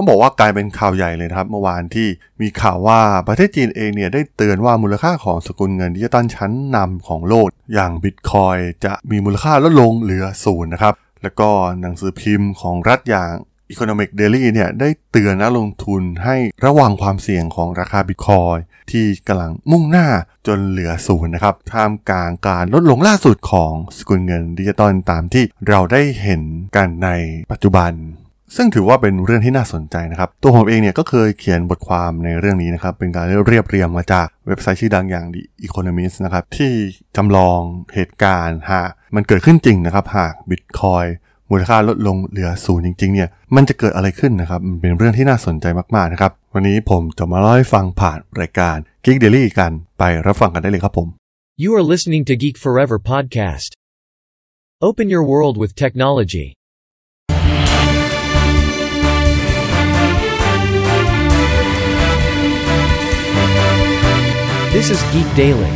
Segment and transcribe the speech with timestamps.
[0.00, 2.08] ต้องบอกว่ากลายเป็นข่าวใหญ่เลยครับ เมื่อวานที่
[2.40, 11.48] มีข่าวว่าประเทศจีนเองเนี่ยได้เตือนว่ามูลค่าของสกุลเงินดิจิตอลชั้นนำของโลก อย่างบิตคอยน์จะมีมูลค่าลดลงเหลือศูนย์นะครับ แล้วก็
[11.80, 13.32] หนังสือพิมพ์ของรัฐอย่าง
[13.72, 18.56] Economic Daily เนี่ยได้เตือนนักลงทุนให้ระวังความเสี่ยงของราคาบิตคอยน์
[18.90, 20.08] ที่กำลังมุ่งหน้า
[20.46, 26.42] จนเหลือศูนย์นะครับท่ามกลางการลดลงล่าสุดของสกุลเงินดิจิตอลตามที่เราได้เห็น
[26.76, 27.08] กันใน
[27.50, 27.92] ปัจจุบัน
[28.56, 36.72] ซึ่งถือว่าเป็นเรื่องที่น่าสนใจนะครับ ตัวผมเองเนี่ยก็เคยเขียนบทความในเรื่องนี้นะครับ เป็นการเรียบเรียงมาจากเว็บไซต์ชื่อดังอย่าง The Economist นะครับ ที่
[37.16, 37.60] จำลอง
[37.94, 41.04] เหตุการณ์หากมันเกิดขึ้นจริงนะครับ หากบิตคอย
[41.50, 51.08] มูลค่าลดลงเหลือศูนย์จริงๆเนี่ยมันจะเกิดอะไรขึ้นนะครับ มันเป็นเรื่องที่น่าสนใจมากๆนะครับ วันนี้ผมจะมาเล่าให้ฟังผ่านรายการ Geek Daily กันไปรับฟังกันได้เลยครับผม
[51.62, 53.70] You are listening to Geek Forever podcast.
[54.88, 56.46] Open your world with technology.
[64.82, 65.72] This is Geek Daily.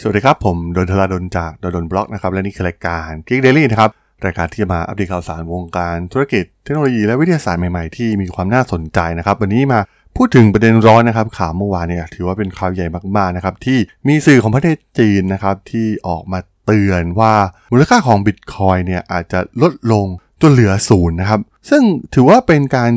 [0.00, 3.90] สวัสดีครับ ผมดนทลาดนจากดนบล็อกนะครับ และนี่คือรายการ Geek Daily นะครับ
[4.24, 9.80] รายการที่จะมาอัปเดตข่าวสารวงการธุรกิจเทคโนโลยีและวิทยาศาสตร์ใหม่ๆ ที่มีความน่าสนใจนะครับ วันนี้มา
[10.16, 17.34] พูดถึงประเด็นร้อนนะครับข่าวเมื่อวานเนี่ยถือว่าเป็นข่าวใหญ่มากๆนะครับที่มีสื่อของประเทศจีนนะครับที่ออกมาเตือนว่า
[17.72, 20.06] มูลค่าของบิตคอยเนี่ยอาจจะลดลง
[20.42, 21.82] จนเหลือศูนย์นะครับซึ่ง
[22.14, 22.92] ถือว่าเป็นการ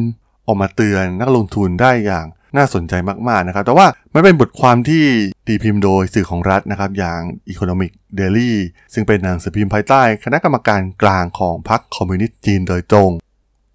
[0.47, 2.25] ออกมาเตือนนักลงทุนได้อย่าง
[2.57, 2.93] น่าสนใจ
[3.27, 5.03] มากๆนะครับ แต่ว่ามันเป็นบทความที่
[5.47, 8.53] ตีพิมพ์โดยสื่อของรัฐนะครับ อย่าง Economic Daily
[8.93, 13.11] ซึ่งเป็นหนังสือพิมพ์ภายใต้ คณะกรรมการกลางของพรรคคอมมิวนิสต์จีนโดยตรง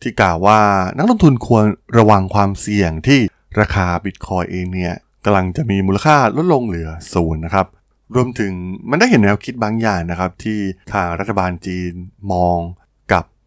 [0.02, 0.60] ที่กล่าวว่า
[0.96, 1.64] นักลงทุนควร
[1.98, 3.20] ระวังความเสี่ยงที่
[3.60, 7.66] ราคาบิตคอยน์เองเนี่ยกำลังจะมีมูลค่าลดลงเหลือศูนย์นะครับ
[8.14, 8.52] รวมถึง
[8.90, 10.58] มันได้เห็นแนวคิดบางอย่างนะครับ ที่
[10.92, 11.92] ทางรัฐบาลจีน
[12.32, 12.58] มอง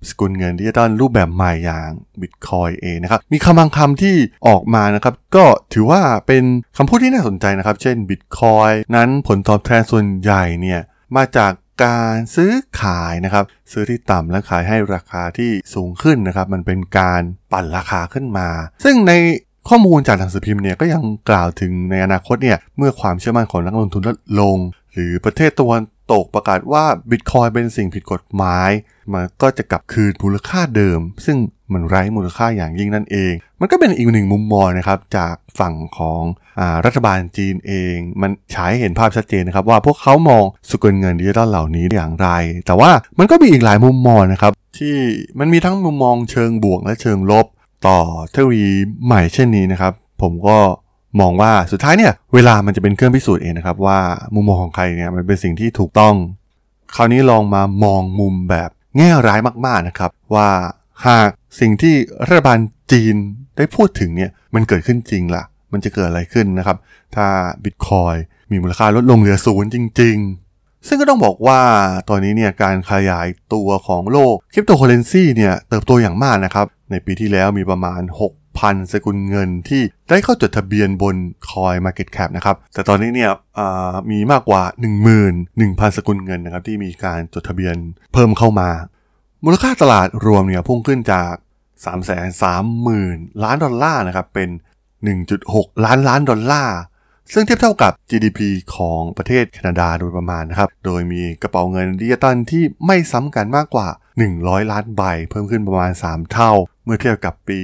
[0.10, 1.90] สกุลเงินดิจิตอลรูปแบบใหม่อย่าง
[2.22, 4.16] บิตคอยน์เองนะครับ มีคำบางคำที่
[4.48, 6.44] ออกมานะครับ ก็ถือว่าเป็น
[6.78, 10.82] คำพูดที่น่าสนใจนะครับ เช่นบิตคอยน์นั้นผลตอบแทนส่วนใหญ่เนี่ย
[11.16, 11.52] มาจาก
[11.84, 17.22] การซื้อขายนะครับ ซื้อที่ต่ำและขายให้ราคาที่สูงขึ้นนะครับ มันเป็นการ
[17.52, 18.50] ปั่นราคาขึ้นมา
[18.84, 19.14] ซึ่งใน
[19.70, 24.58] ข้อมูลจากหนังสือพิมพ์เนี่ยก็ยังกล่าวถึงในอนาคตเนี่ยเมื่อความเชื่อมั่นของนักลงทุนลดลง
[24.94, 25.82] หรือประเทศตะวัน
[26.12, 28.70] ตกประกาศว่าบิตคอยเป็นสิ่งผิดกฎหมาย
[29.14, 31.38] มันก็จะกลับคืนมูลค่าเดิม ซึ่ง
[31.74, 36.22] มันไร้มูลค่าอย่างยิ่งนั่นเอง มันก็เป็นอีกหนึ่งมุมมองนะครับจากฝั่งของ
[36.60, 42.30] อรัฐบาลจีนเอง มันฉายเห็นภาพชัดเจนนะครับว่าพวกเขามองสกุลเงินดิจิตอลเหล่านี้อย่างไร
[42.66, 44.96] แต่ว่ามันก็มีอีกหลายมุมมองนะครับที่
[45.40, 47.46] มันมีทั้งมุมมองเชิงบวกและเชิงลบ
[47.88, 48.00] ต่อ
[48.32, 48.74] เทคโนโลยี
[49.06, 50.58] ใหม่เช่นนี้นะครับ ผมก็
[51.20, 54.00] มองว่าสุดท้ายเนี่ยเวลามันจะเป็นเครื่องพิสูจน์เองนะครับว่า
[54.36, 56.16] มุมมองของใครเนี่ยมันเป็นสิ่งที่ถูกต้อง
[56.96, 60.50] คราวนี้ลองมามองมุมแบบแง่ร้ายมากๆนะครับ ว่า
[61.08, 61.30] หาก
[61.60, 61.96] สิ่งที่
[62.28, 62.60] รัฐบาล
[62.92, 63.16] จีน
[63.58, 66.78] ได้พูดถึงเนี่ยมันเกิดขึ้นจริงล่ะ มันจะเกิดอะไรขึ้นนะครับ
[67.16, 67.28] ถ้า
[67.64, 68.16] บิตคอย
[68.52, 70.18] มีมูลค่าลดลงเหลือศูนย์จริง
[70.54, 71.62] ๆ ซึ่งก็ต้องบอกว่า
[72.10, 78.02] ตอนนี้เนี่ยการขยายตัวของโลกคริปโตเคอเรนซีเนี่ยเติบโตอย่างมากนะครับ ในปีที่แล้วมีประมาณ
[78.60, 81.16] 6,000สกุลเงินที่ได้เข้าจดทะเบียนบน
[81.50, 83.32] Coin Market Cap นะครับ แต่ตอนนี้เนี่ย
[84.12, 84.64] มีมากกว่า
[85.30, 87.76] 11,000 สกุลเงินนะครับที่มีการจดทะเบียน
[88.14, 88.70] เพิ่มเข้ามา
[89.44, 91.34] มูลค่าตลาดรวมเนี่ยพุ่งขึ้นจาก
[92.24, 94.50] 330,000 ล้านดอลลาร์นะครับเป็น
[95.18, 96.78] 1.6 ล้านล้านดอลลาร์
[97.34, 98.40] ซึ่งเทียบเท่ากับ GDP
[98.76, 103.88] ของประเทศแคนาดาโดยประมาณนะครับ โดยมีกระเป๋าเงินดิจิตอลที่ไม่ซ้ำกันมากกว่า
[104.30, 106.52] 100 ล้านใบ เพิ่มขึ้นประมาณ 3 เท่า
[106.88, 107.60] เมื่อเทียบกับปี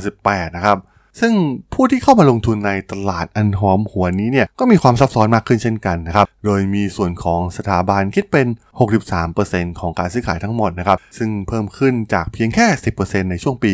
[0.00, 0.78] 2018 นะครับ
[1.20, 1.32] ซึ่ง
[1.74, 8.46] ผู้ที่เข้ามาลงทุนในตลาดอันหอมหัวนี้เนี่ยก็มีความซับซ้อนมากขึ้นเช่นกันนะครับ โดยมีส่วนของสถาบันคิดเป็น
[9.12, 12.66] 63%ของการซื้อขายทั้งหมดนะครับ ซึ่งเพิ่มขึ้นจากเพียงแค่
[12.98, 13.72] 10%ในช่วงปี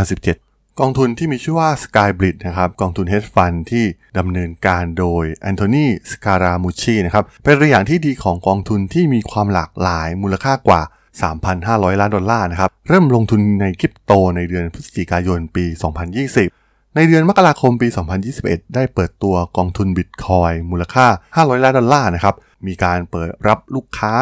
[0.00, 3.84] 2017กองทุนที่มีชื่อว่า Sky b r i d นะครับกองทุน hedge fund ที่
[4.18, 10.82] ดำเนินการโดยแอนโทนีสการามูชีนะครับเป็นตัวอย่างที่ดีของกองทุนที่มีความหลากหลายมูลค่ากว่า
[11.20, 17.88] 3,500 ล้านดอลลาร์นะครับ เริ่มลงทุนในคริปโตในเดือนพฤศจิกายนปี 2020 ในเดือนมกราคมปี
[18.30, 22.34] 2021 ได้เปิดตัวกองทุนบิตคอยมูลค่า 500 ล้านดอลลาร์นะครับ
[22.66, 24.12] มีการเปิดรับลูกค้า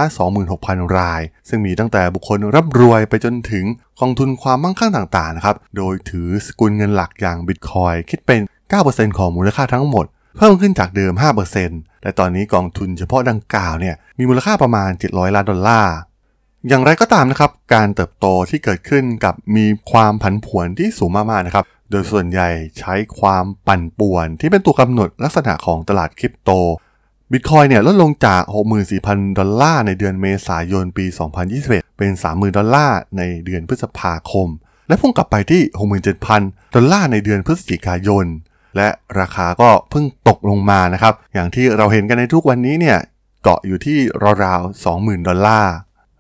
[0.43, 3.65] 26,000 ราย ซึ่งมีตั้งแต่บุคคลร่ำรวยไปจนถึง
[4.01, 8.41] กองทุนความมั่งคั่งต่างๆนะครับ โดยถือสกุลเงินหลักอย่างบิตคอยคิดเป็น
[8.81, 10.07] 9%ของมูลค่าทั้งหมด
[10.39, 11.13] เพิ่มขึ้นจากเดิม
[11.59, 15.95] 5%และตอนนี้กองทุนเฉพาะดังกล่าวเนี่ยมีมูลค่าประมาณ 700 ล้านดอลลาร์
[16.69, 22.49] อย่างไรก็ตามนะครับการเติบโตที่เกิดขึ้นกับมีความผันผวนที่สูงมากๆนะครับ โดยส่วนใหญ่
[22.79, 26.51] ใช้ความปั่นป่วน ที่เป็นตัวกำหนดลักษณะของตลาดคริปโต
[27.33, 28.43] บิตคอยน์เนี่ยลดลงจาก
[28.91, 31.07] 64,000 ดอลลาร์ในเดือนเมษายนปี
[31.53, 34.49] 2021 เป็น 30,000 ดอลลาร์ในเดือนพฤษภาคม
[34.89, 35.63] และพุ่งกลับไปที่
[36.19, 38.27] 67,000 ดอลลาร์ในเดือนพฤศจิกายน
[38.77, 38.89] และ
[39.21, 42.99] ราคาก็เพิ่งตกลงมานะครับ อย่างที่เราเห็นกันในทุกวันนี้เนี่ย
[43.43, 43.99] เกาะอยู่ที่
[44.45, 45.75] ราวๆ 20,000 ดอลลาร์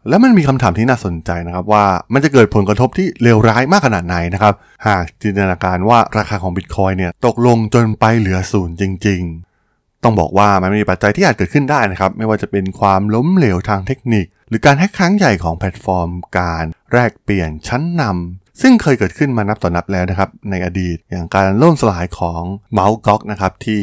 [0.08, 4.54] แล้วมันมีคำถามที่น่าสนใจนะครับว่ามันจะเกิดผลกระทบที่เลวร้ายมากขนาดไหนนะครับ
[4.86, 9.22] หากจินตนาการว่าราคาของบิตคอยเนี่ยตกลงจนไปเหลือศูนย์จริง
[9.62, 16.08] ๆ ต้องบอกว่ามันมีปัจจัยที่อาจเกิดขึ้นได้นะครับ ไม่ว่าจะเป็นความล้มเหลวทางเทคนิค หรือการแฮกครั้งใหญ่ของแพลตฟอร์ม
[16.38, 22.42] การแลกเปลี่ยนชั้นนำซึ่งเคยเกิดขึ้นมานับต่อนับแล้วนะครับ ในอดีตอย่างการล่มสลายของ
[22.72, 23.82] เมาส์ก๊อกนะครับที่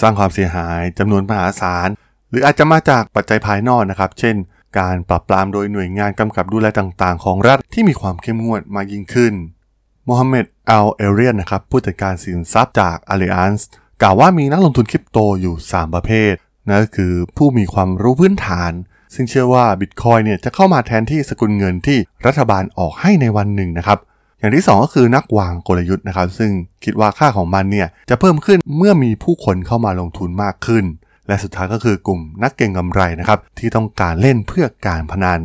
[0.00, 1.88] สร้างความเสียหายจำนวนมหาศาล
[2.30, 4.36] หรืออาจจะมาจากปัจจัยภายนอกนะครับ เช่น
[4.78, 9.34] การปรับปรามโดยหน่วยงานกำกับดูแลต่างๆ ของรัฐที่มีความเข้มงวดมากยิ่งขึ้น
[10.04, 13.60] โมฮัมเหม็ดอัลเอเรียนนะครับผู้จัดการสินทรัพย์จาก Allianz
[14.02, 16.32] กล่าวว่ามีนักลงทุนคริปโตอยู่ 3 ประเภท
[16.68, 18.72] นั่นก็คือผู้มีความรู้พื้นฐาน
[19.14, 23.98] ซึ่งเชื่อว่าบิตคอยเนี่ยจะเข้ามาแทนที่สกุลเงินที่รัฐบาลออกให้ในวันหนึ่งนะครับ
[24.38, 26.50] อย่างที่ 2 ก็คือนักวางกลยุทธ์นะครับ ซึ่ง
[26.84, 30.84] คิดว่าค่าของมันเนี่ยจะเพิ่มขึ้นเมื่อมีผู้คนเข้ามาลงทุนมากขึ้น
[31.28, 35.40] และสุดท้ายก็คือกลุ่มนักเก็งกำไรนะครับที่ต้องการเล่นเพื่อการพนัน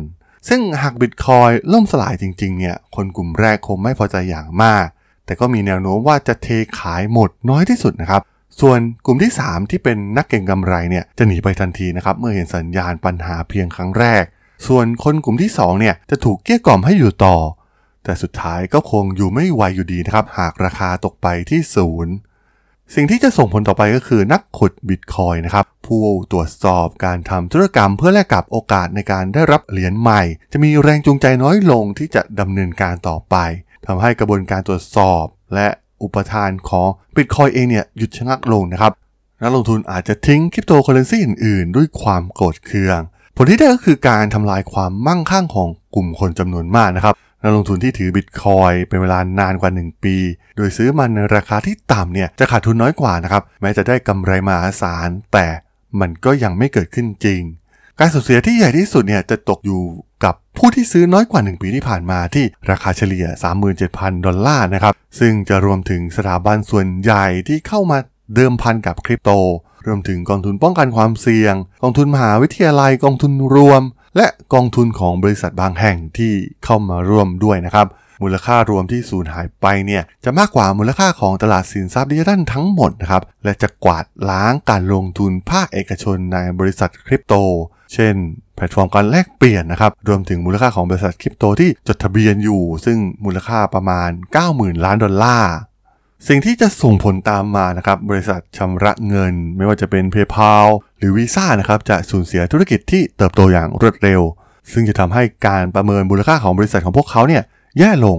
[0.48, 4.86] ซึ่งหากบิตคอยล่มสลายจริงๆเนี่ยคนกลุ่มแรกคงไม่พอใจอย่างมาก
[5.24, 6.48] แต่ก็มีแนวโน้มว่าจะเท
[6.78, 8.22] ขายหมดน้อยที่สุดนะครับ
[8.60, 14.24] ส่วนกลุ่มที่ 3 ที่เป็นนักเก็งกำไรเนี่ยจะหนีไปทันทีนะครับเมื่อเห็นสัญญาณปัญหาเพียงครั้งแรก
[14.66, 17.36] ส่วนคนกลุ่มที่2เนี่ยจะถูกเกลี้ยกล่อมให้อยู่ต่อ
[18.04, 22.14] แต่สุดท้ายก็คงอยู่ไม่ไหวอยู่ดีนะครับหากราคาตกไปที่ศูนย์
[22.96, 26.02] สิ่งที่จะส่งผลต่อไปก็คือนักขุดบิตคอยน์นะครับผู้
[26.32, 30.22] ตรวจสอบการทำธุรกรรมเพื่อแลกกับโอกาสในการได้รับเหรียญใหม่
[30.52, 33.36] จะมีแรงจูงใจน้อยลงที่จะดำเนินการต่อไป
[33.86, 35.24] ทำให้กระบวนการตรวจสอบ
[35.54, 35.68] และ
[36.02, 38.92] อุปทานของบิตคอยน์เองเนี่ยหยุดชะงักลงนะครับ
[39.42, 43.00] นักลงทุนอาจจะทิ้งคริปโตเคอเรนซีอื่นๆ ด้วยความโกรธเคือง
[43.36, 50.16] ผลที่ได้ก็คือการทำลายความมั่งคั่งของกลุ่มคนจำนวนมากนะครับ นักลงทุนที่ถือบิตคอยน์เป็นเวลานานกว่า 1 ปี
[50.56, 55.46] โดยซื้อมันในราคาที่ต่ำเนี่ยจะขาดทุนน้อยกว่านะครับ แม้จะได้กำไรมหาศาล แต่
[56.00, 57.42] มันก็ยังไม่เกิดขึ้นจริง
[57.98, 59.82] การสูญเสียที่ใหญ่ที่สุดเนี่ยจะตกอยู่
[60.24, 63.26] กับผู้ที่ซื้อน้อยกว่า 1 ปีที่ผ่านมาที่ราคาเฉลี่ย
[63.76, 67.98] 37,000 ดอลลาร์นะครับ ซึ่งจะรวมถึงสถาบันส่วนใหญ่ที่เข้ามา
[68.34, 69.30] เดิมพันกับคริปโต
[69.86, 73.82] รวมถึงกองทุนป้องกันความเสี่ยง กองทุนมหาวิทยาลัย กองทุนรวม
[74.16, 76.32] และกองทุนของบริษัทบางแห่งที่
[76.64, 77.86] เข้ามาร่วมด้วยนะครับ
[78.22, 87.34] มูลค่ารวมที่สูญหายไปเนี่ยจะมากกว่ามูลค่าของตลาดสินทรัพย์ดิจิทัลทั้งหมดนะครับและจะกวาดล้างการลงทุนภาคเอกชนในบริษัทคริปโต
[87.94, 88.14] เช่น
[88.56, 94.10] แพลตฟอร์มการแลกเปลี่ยนนะครับรวมถึงมูลค่าของบริษัทคริปโตที่จดทะเบียนอยู่ ซึ่งมูลค่าประมาณ
[94.46, 95.52] 90,000 ล้านดอลลาร์
[96.28, 100.66] สิ่งที่จะส่งผลตามมานะครับบริษัทชำระเงิน ไม่ว่าจะเป็น PayPal
[100.98, 104.20] หรือ Visa นะครับจะสูญเสียธุรกิจที่เติบโตอย่างรวดเร็ว
[104.72, 107.42] ซึ่งจะทำให้การประเมินมูลค่าของบริษัทของพวกเขาเนี่ย
[107.78, 108.18] แย่ลง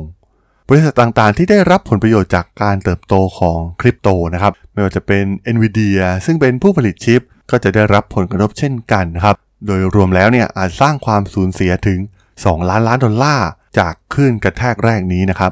[0.69, 5.23] บริษัทต่างๆ ที่ได้รับผลประโยชน์จากการเติบโตของคริปโตนะครับไม่ว่าจะเป็น
[5.55, 7.21] NVIDIA ซึ่งเป็นผู้ผลิตชิป
[7.51, 9.35] ก็จะได้รับผลกระทบเช่นกันนะครับ
[9.65, 12.00] โดยรวมแล้วเนี่ยอาจสร้างความสูญเสียถึง
[12.33, 15.51] 2 ล้านล้านดอลลาร์จากคลื่นกระแทกแรกนี้นะครับ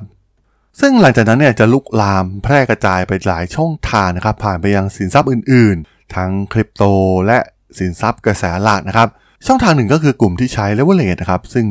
[0.79, 6.83] ซึ่งหลังจากนั้นเนี่ยจะลุกลามแพร่กระจายไปหลายช่องทางนะครับ ผ่านไปยังสินทรัพย์อื่นๆ ทั้งคริปโต
[7.27, 7.39] และ
[7.79, 9.07] สินทรัพย์กระแสหลักนะครับ
[9.47, 11.65] ช่องทางหนึ่งก็คือกลุ่มที่ใช้เลเวลเล e นะครับ ซึ่ง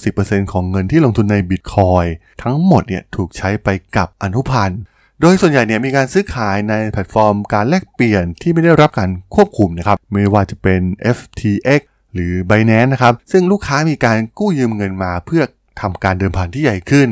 [0.00, 2.04] 90%ของเงินที่ลงทุนในบิตคอยน์
[2.42, 4.80] ทั้งหมดเนี่ยถูกใช้ไปกับอนุพันธ์
[5.20, 10.80] โดยส่วนใหญ่เนี่ยมีการซื้อขายในแพลตฟอร์มการแลกเปลี่ยนที่ไม่ได้รับการควบคุมนะครับ ไม่ว่าจะเป็น
[11.16, 11.80] FTX
[12.14, 15.42] หรือ Binance นะครับ ซึ่งลูกค้ามีการกู้ยืมเงินมาเพื่อ
[15.80, 17.08] ทำการเดิมพันที่ใหญ่ขึ้น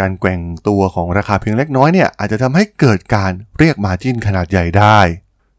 [0.00, 4.98] การแกว่งตัวของราคาเพียงเล็กน้อยเนี่ยอาจจะทำให้เกิดการเรียก margin ขนาดใหญ่ได้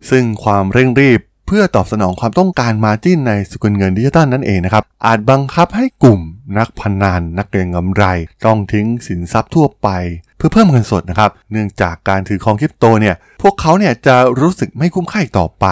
[0.09, 6.21] ซึ่งความเร่งรีบเพื่อตอบสนองความต้องการ margin ในสกุลเงินดิจิตอลนั่นเองนะครับ อาจบังคับให้กลุ่ม
[6.57, 8.03] นักพนันนักเก็งกำไร
[8.45, 9.89] ต้องทิ้งสินทรัพย์ทั่วไป
[10.37, 15.67] เพื่อเพิ่มเงินสดนะครับ เนื่องจากการถือครองคริปโตเนี่ยพวกเขาเนี่ยจะรู้สึกไม่คุ้มค่าต่อไป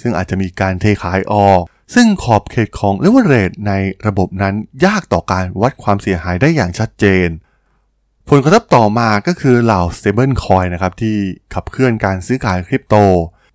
[0.00, 1.62] ซึ่งอาจจะมีการเทขายออก
[1.94, 3.72] ซึ่งขอบเขตของเลเวลเรทใน
[4.06, 4.54] ระบบนั้น
[4.86, 7.28] ยากต่อการวัดความเสียหายได้อย่างชัดเจน
[8.30, 11.16] ผลกระทบต่อมาก็คือเหล่า stable coin นะครับที่
[11.54, 12.96] ขับเคลื่อนการซื้อขายคริปโต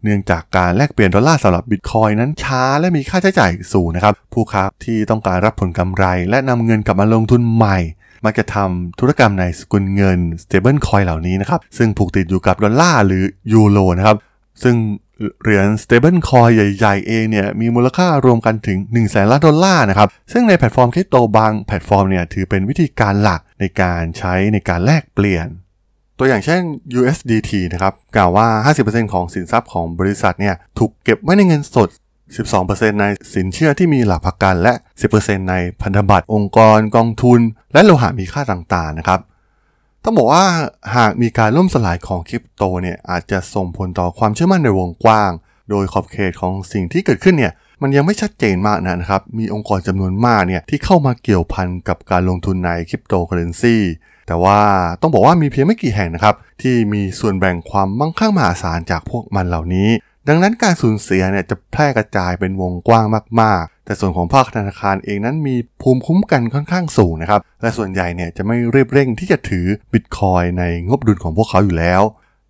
[0.04, 7.78] เนื่องจากการแลกเปลี่ยนดอลลาร์สำหรับบิตคอยน์นั้นช้าและมีค่าใช้จ่ายสูงนะครับ ผู้ค้าที่ต้องการรับผลกำไร และนำเงินกลับมาลงทุนใหม่
[8.26, 14.18] มักจะทำธุรกรรมในสกุลเงิน stable coin เหล่านี้นะครับ ซึ่งผูกติดอยู่กับดอลลาร์หรือยูโรนะครับ
[14.64, 14.76] ซึ่ง
[15.44, 25.48] เหรียญ stable coin ใหญ่ ๆ เองเนี่ยมีมูลค่ารวมกันถึง1แสนล้านดอลลาร์นะครับ ซึ่งในแพลตฟอร์มคริปโตบางแพลตฟอร์มเนี่ยถือเป็นวิธีการหลักในการใช้ในการแลกเปลี่ยน
[26.20, 26.62] ตัวอย่างเช่น
[27.00, 28.48] USDT นะครับกล่าวว่า
[28.84, 31.90] 50%ของสินทรัพย์ของบริษัทเนี่ยถูกเก็บไว้ในเงินสด
[32.44, 34.74] 12%ในสินเชื่อที่มีหลักประกันและ
[35.12, 37.40] 10%ในพันธบัตรองค์กรกองทุน
[37.74, 39.20] และโลหะมีค่าต่างๆนะครับ
[40.04, 40.46] ต้องบอกว่า
[40.96, 45.32] หากมีการล่มสลายของคริปโตเนี่ยอาจจะส่งผลต่อความเชื่อมั่นในวงกว้าง
[45.70, 53.78] โดยขอบเขตของสิ่งที่เกิดขึ้นเนี่ยมันยังไม่ชัดเจนมากนะครับ มีองค์กรจำนวนมากเนี่ยที่เข้ามาเกี่ยวพันกับการลงทุนในคริปโตเคอเรนซี
[54.28, 54.60] แต่ว่า
[55.02, 59.90] ต้องบอกว่ามีเพียงไม่กี่แห่งนะครับ ที่มีส่วนแบ่งความมั่งคั่งมหาศาลจากพวกมันเหล่านี้
[60.28, 63.06] ดังนั้นการสูญเสียเนี่ยจะแพร่กระจายเป็นวงกว้าง
[63.42, 72.02] มาก แต่ส่วนของภาคธนาคารเองนั้นมีภูมิคุ้มกันค่อนข้างสูงนะครับ และส่วนใหญ่เนี่ยจะไม่รีบเร่งที่จะถือบิตคอยในงบดุลของพวกเขาอยู่แล้ว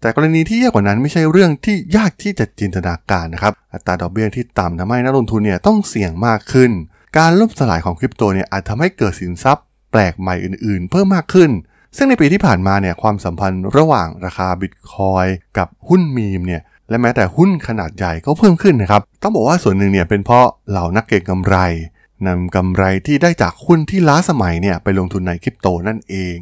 [0.01, 6.71] แต่กรณีที่ยากกว่านั้นไม่ใช่เรื่องที่ยากที่จะจินตนาการนะครับ อัตราดอกเบี้ยที่ต่ำทำให้นักลงทุนเนี่ยต้องเสี่ยงมากขึ้น
[7.17, 11.51] การล่มสลายของคริปโตเนี่ยอาจทำให้เกิดสินทรัพย์ แปลกใหม่อื่นๆ เพิ่มมากขึ้น
[11.97, 15.25] ซึ่งในปีที่ผ่านมาเนี่ยความสัมพันธ์ระหว่างราคาบิตคอย
[15.57, 21.57] กับหุ้นมีมเนี่ย และแม้แต่หุ้นขนาดใหญ่ก็เพิ่มขึ้นนะครับ ต้องบอกว่าส่วนหนึ่งเนี่ยเป็นเพราะเหล่านักเก็งกำไร
[22.27, 26.37] นำกำไรที่ได้จากหุ้นที่ล้าสมัยเนี่ยไปลงทุนในคริปโตนั่นเอง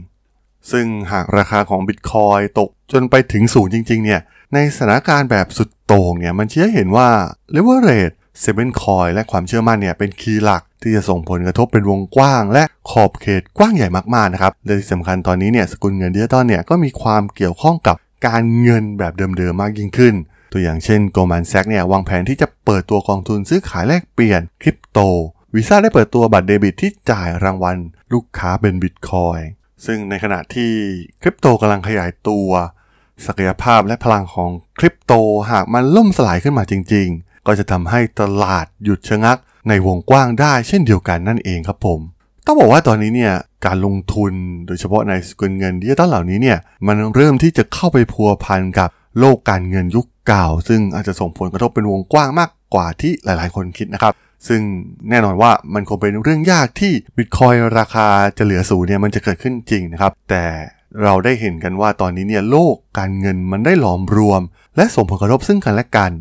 [0.72, 4.22] ซึ่งหากราคาของบิตคอยตกจนไปถึงศูนย์จริงๆเนี่ย
[4.54, 7.10] ในสถานการณ์แบบสุดโต่งเนี่ยมันเชื่อเห็นว่า
[7.56, 17.96] leverage เซเว่นคอยและความเชื่อมั่นเนี่ยเป็น key หลักที่จะส่งผลกระทบเป็นวงกว้าง และขอบเขตกว้างใหญ่มากๆนะครับและที่สำคัญตอนนี้เนี่ยสกุลเงินดิจิตอลเนี่ยก็มีความเกี่ยวข้องกับ
[18.28, 20.14] การเงินแบบเดิมๆมากยิ่งขึ้น
[20.56, 25.00] ตัวอย่างเช่น Goldman Sachs เนี่ยวางแผนที่จะเปิดตัวกองทุนซื้อขายแลกเปลี่ยนคริปโต
[25.56, 27.78] วีซ่าได้เปิดตัวบัตรเดบิตที่จ่ายรางวัล
[28.14, 29.40] ลูกค้าเป็นบิตคอยน์
[29.86, 30.72] ซึ่งในขณะที่
[31.22, 32.50] คริปโตกำลังขยายตัว
[33.26, 35.14] ศักยภาพและพลังของคริปโต
[35.52, 39.38] หากมันล่มสลายขึ้นมาจริง ๆ ก็จะทำให้ตลาดหยุดชะงัก
[39.70, 42.00] ในวงกว้างได้เช่นเดียวกันนั่นเองครับผม
[42.46, 43.34] ต้องบอกว่าตอนนี้เนี่ย
[43.66, 44.34] การลงทุน
[44.68, 46.58] โดยเฉพาะในสกุลเงินดิจิตอลเหล่านี้เนี่ย
[46.88, 54.14] มันเริ่มที่จะเข้าไปพัวพันกับ โลกการเงินยุคเก่า ซึ่งอาจจะส่งผลกระทบเป็นวงกว้างมากกว่าที่หลายๆ คนคิดนะครับ
[54.48, 54.62] ซึ่ง
[55.10, 58.08] แน่นอนว่ามันคงเป็นเรื่องยากที่บิตคอยราคา
[58.38, 60.44] จะเหลือศูนย์เนี่ยมันจะเกิดขึ้นจริงนะครับ แต่
[61.04, 64.42] เราได้เห็นกันว่าตอนนี้เนี่ยโลกการเงินมันได้หลอมรวม
[64.76, 66.12] และส่งผลกระทบซึ่งกันและกัน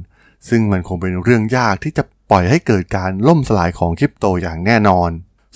[0.48, 5.10] ซึ่งมันคงเป็นเรื่องยากที่จะปล่อยให้เกิดการล่มสลายของคริปโตอย่างแน่นอน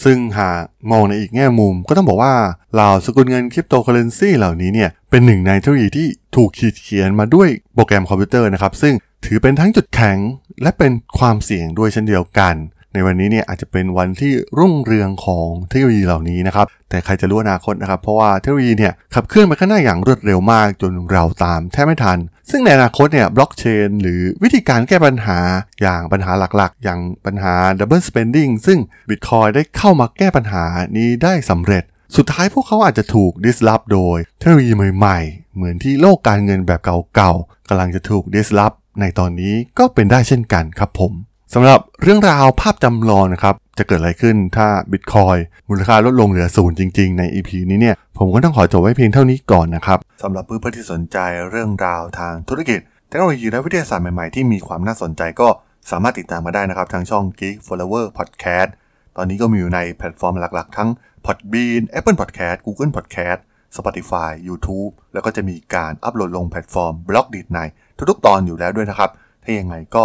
[0.05, 2.35] ซึ่งหากมองในอีกแง่มุมก็ต้องบอกว่า
[2.75, 10.19] เหล่าสกุลเงินคริปโตเคอเรนซีเหล่านี้เนี่ยเป็นหนึ่งในเทคโนโลยีที่ถูกขีดเขียนมาด้วยโปรแกรมคอมพิวเตอร์นะครับ ซึ่งถือเป็นทั้งจุดแข็ง
[10.63, 12.55] และเป็นความเสี่ยงด้วยเช่นเดียวกัน
[12.99, 22.19] ในวันนี้เนี่ยอาจจะเป็นวันที่รุ่งเรืองของเทคโนโลยีเหล่านี้นะครับ แต่ใครจะรู้อนาคตนะครับ เพราะว่าเทคโนโลยีเนี่ยขับเคลื่อนไปข้างหน้าอย่างรวดเร็วมากจนเราตามแทบไม่ทัน
[22.51, 25.39] ซึ่งในอนาคตเนี่ยบล็อกเชนหรือวิธีการแก้ปัญหา
[25.83, 28.79] อย่างปัญหาหลักๆ อย่างปัญหา Double Spending ซึ่ง
[29.09, 30.65] Bitcoin ได้เข้ามาแก้ปัญหา
[30.97, 31.85] นี้ได้สำเร็จ
[32.17, 36.81] สุดท้ายพวกเขาอาจจะถูก disrupt โดยเทคโนโลยีใหม่ๆ เหมือนที่โลกการเงินแบบ
[37.15, 41.13] เก่าๆกำลังจะถูก disrupt ในตอนนี้ก็เป็นได้เช่นกันครับผม
[41.55, 45.37] สำหรับเรื่องราวภาพจำลองนะครับ จะเกิดอะไรขึ้นถ้าบิตคอยน์
[45.69, 51.19] มูลค่าลดลงเหลือศูนย์จริงๆ ใน EP นี้เนี่ย ผมก็ต้องขอจบไว้เพียงเท่านี้ก่อนนะครับสำหรับเพื่อนๆที่สนใจ
[51.51, 55.49] เรื่องราวทางธุรกิจ เทคโนโลยีและวิทยาศาสตร์ใหม่ๆ ที่มีความน่าสนใจก็
[55.91, 58.71] สามารถติดตามมาได้นะครับ ทางช่อง Geek Forever Podcast
[59.17, 60.91] ตอนนี้ก็มีอยู่ในแพลตฟอร์มหลักๆ ทั้ง
[61.25, 63.41] Podbean Apple Podcast Google Podcast
[63.77, 67.59] Spotify YouTube แล้วก็จะมีการอัปโหลดลงแพลตฟอร์ม Blockdit ใน
[68.11, 69.11] ทุกๆ ตอนอยู่แล้วด้วยนะครับ
[69.43, 70.05] ถ้ายังไงก็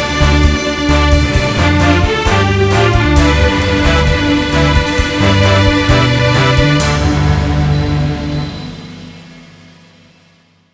[3.41, 3.70] Thank you.